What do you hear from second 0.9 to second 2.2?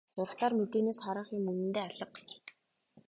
харах юм үнэндээ алга.